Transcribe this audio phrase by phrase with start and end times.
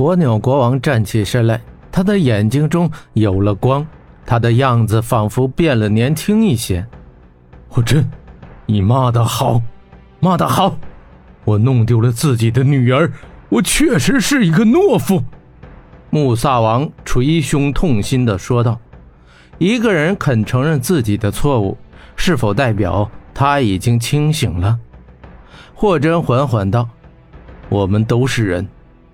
[0.00, 1.60] 火鸟国王站起身来，
[1.92, 3.86] 他的眼睛中有了光，
[4.24, 6.86] 他的样子仿佛变了年轻一些。
[7.68, 8.10] 霍真，
[8.64, 9.60] 你骂得好，
[10.18, 10.74] 骂得好！
[11.44, 13.12] 我弄丢了自己的女儿，
[13.50, 15.22] 我确实是一个懦夫。
[16.08, 18.80] 穆萨王捶胸痛心地说道
[19.60, 21.76] ：“一个人肯承认自己的错误，
[22.16, 24.78] 是否代表他已经清醒了？”
[25.76, 26.88] 霍真缓缓道
[27.68, 28.66] ：“我们都是人，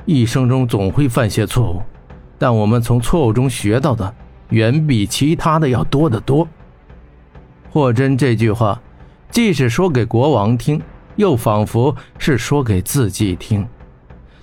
[0.06, 1.82] 一生中总会犯些错误，
[2.38, 4.14] 但我们从错误中学到的，
[4.48, 6.48] 远比其他的要多得多。”
[7.68, 8.80] 霍真这句话，
[9.30, 10.80] 既是说给国王听，
[11.16, 13.68] 又仿佛是说给自己听。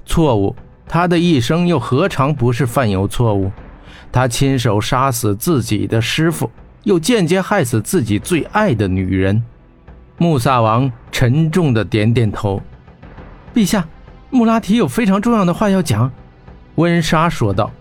[0.05, 0.55] 错误。
[0.85, 3.49] 他的一生又何尝不是犯有错误？
[4.11, 6.51] 他亲手杀死自己的师傅，
[6.83, 9.41] 又间接害死自己最爱的女人。
[10.17, 12.61] 穆萨王沉重的点点头
[13.55, 13.87] ：“陛下，
[14.33, 16.11] 穆拉提有非常重要的话要讲。”
[16.75, 17.71] 温莎说道。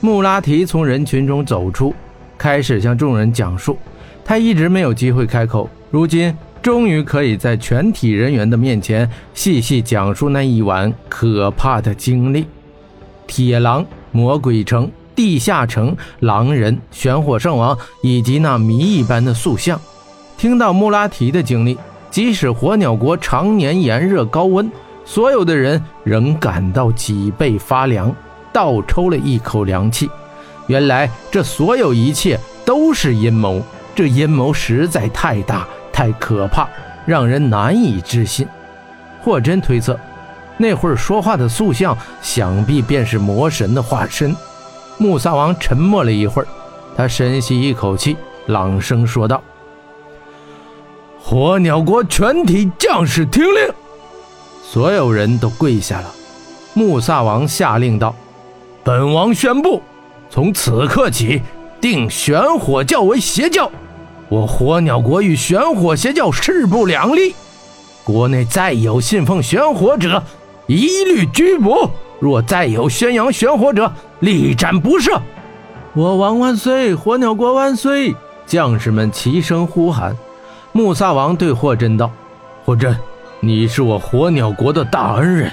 [0.00, 1.94] 穆拉提从人群中走出，
[2.36, 3.78] 开始向众人讲述。
[4.24, 6.36] 他一直没有机会开口，如今。
[6.62, 12.44] 终于可以在全体人员的面前细细讲述那一晚可怕的经历：
[13.28, 19.80] 铁狼、魔鬼城、地下城、狼人、玄火圣王以及那谜一般的塑像。
[20.36, 21.78] 听到穆拉提的经历，
[22.10, 24.68] 即使火鸟国常年炎热高温，
[25.06, 28.14] 所有的人仍感到脊背发凉，
[28.52, 30.10] 倒抽了一口凉气。
[30.66, 33.62] 原来这所有一切都是阴谋，
[33.94, 35.66] 这阴谋实在太大。
[35.92, 36.68] 太可怕，
[37.06, 38.46] 让人难以置信。
[39.22, 39.98] 霍真推测，
[40.58, 44.36] 那会儿说话的塑像，想必便是魔神的化身。
[44.98, 46.48] 穆萨王沉默了一会儿，
[46.94, 48.14] 他深吸一口气，
[48.46, 49.42] 朗声说道
[51.18, 53.72] ：“火鸟国全体将士听令！”
[54.68, 56.12] 所有人都跪下了。
[56.74, 58.14] 穆萨王下令道
[58.82, 59.80] ：“本王宣布，
[60.28, 61.40] 从此刻起，
[61.80, 63.70] 定玄火教为邪教。”
[64.28, 67.32] 我火鸟国与玄火邪教势不两立，
[68.02, 70.20] 国内再有信奉玄火者，
[70.66, 71.88] 一律拘捕；
[72.18, 75.20] 若再有宣扬玄火者，力斩不赦。
[75.94, 76.92] 我王万岁！
[76.94, 78.14] 火鸟国万岁！
[78.44, 80.14] 将士们齐声呼喊。
[80.72, 82.10] 穆萨王对霍真道
[82.66, 82.94] ：“霍真，
[83.40, 85.52] 你是我火鸟国的大恩人，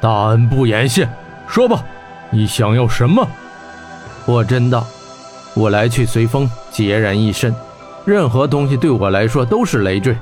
[0.00, 1.08] 大恩不言谢。
[1.46, 1.82] 说吧，
[2.30, 3.26] 你想要什么？”
[4.26, 4.86] 霍真道
[5.54, 7.54] ：“我来去随风，孑然一身。”
[8.04, 10.16] 任何东西对我来说都是累赘，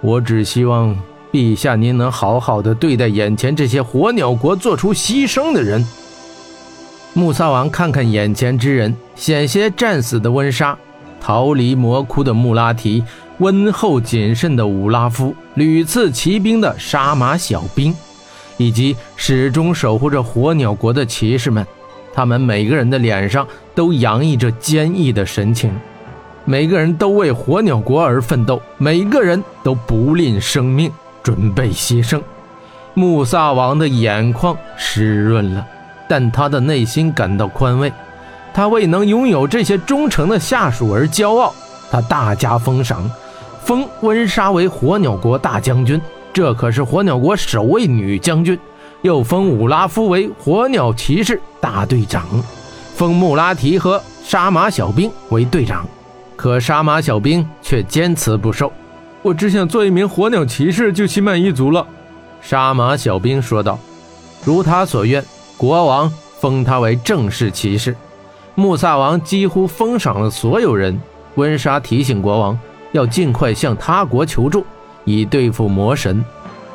[0.00, 0.96] 我只希望
[1.32, 5.86] 陛下您能好好的对待眼前这些火鸟国做出牺牲的人。
[7.14, 10.76] 穆萨王看看眼前之人，险些战死的温莎，
[11.20, 13.02] 逃离魔窟的穆拉提，
[13.38, 17.94] 温厚谨慎的武拉夫，屡次骑兵的杀马小兵，
[18.56, 21.64] 以及始终守护着火鸟国的骑士们，
[22.12, 25.72] 他们每个人的脸上都洋溢着坚毅的神情。
[26.44, 30.90] 每个人都为火鸟国而奋斗，每个人都不吝生命，
[31.22, 32.20] 准备牺牲。
[32.94, 35.64] 穆萨王的眼眶湿润了，
[36.08, 37.92] 但他的内心感到宽慰。
[38.52, 41.54] 他为能拥有这些忠诚的下属而骄傲。
[41.90, 43.08] 他大加封赏，
[43.68, 46.00] 封温莎为火鸟国大将军，
[46.32, 48.58] 这可是火鸟国首位女将军。
[49.02, 52.24] 又封武拉夫为火鸟骑士大队长，
[52.94, 55.86] 封穆拉提和杀马小兵为队长。
[56.34, 58.72] 可杀马小兵却坚持不受。
[59.20, 61.86] 我只想做一名火鸟骑士就心满意足了。
[62.40, 63.78] 杀马小兵说道。
[64.46, 65.22] 如他所愿，
[65.58, 67.94] 国王封他为正式骑士。
[68.54, 70.98] 穆萨王几乎封赏了所有人。
[71.34, 72.58] 温莎提醒国王
[72.92, 74.64] 要尽快向他国求助，
[75.04, 76.24] 以对付魔神。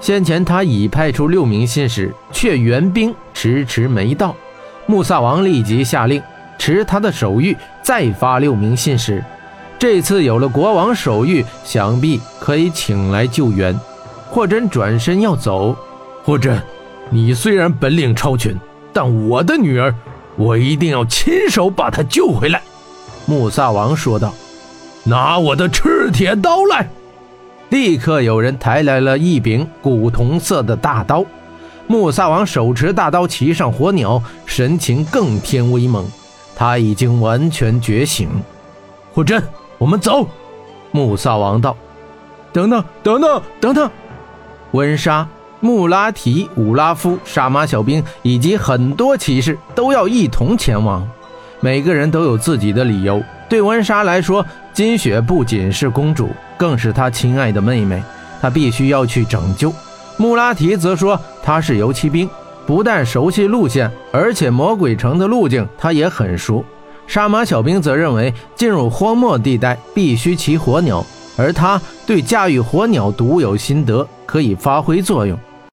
[0.01, 4.35] 先前他已派出六名信使，却援兵迟迟没到。
[4.85, 6.21] 穆萨王立即下令，
[6.57, 9.23] 持他的手谕，再发六名信使。
[9.79, 13.77] 这次有了国王手谕，想必可以请来救援。
[14.29, 15.73] 霍真转身要走，
[16.23, 16.61] 霍真，
[17.09, 18.55] 你虽然本领超群，
[18.91, 19.95] 但我的女儿，
[20.35, 22.61] 我一定要亲手把她救回来。”
[23.25, 24.33] 穆萨王说道。
[25.03, 26.89] “拿我的赤铁刀来！”
[27.69, 31.25] 立刻有人抬来了一柄古铜色的大刀。
[31.87, 36.05] 穆萨王手持大刀，骑上火鸟，神情更添威猛。
[36.55, 38.29] 他已经完全觉醒。
[39.13, 39.43] 霍真。
[39.79, 40.25] 我们走，
[40.91, 41.75] 穆萨王道。
[42.53, 43.91] 等等，等等，等等！
[44.71, 45.27] 温莎、
[45.59, 51.05] 穆拉提、武拉夫、杀马小兵以及很多骑士都要一同前往。
[51.59, 53.21] 每个人都有自己的理由。
[53.49, 58.01] 对温莎来说，金雪不仅是公主，更是她亲爱的妹妹，
[58.41, 59.71] 她必须要去拯救。
[60.17, 62.27] 穆拉提则说她是游骑兵，
[62.65, 66.65] 不但熟悉路线，而且魔鬼城的路径他也很熟。
[67.05, 71.05] 杀马小兵则认为，进入荒漠地带必须骑火鸟，
[71.37, 75.37] 而他对驾驭火鸟独有心得，可以发挥作用。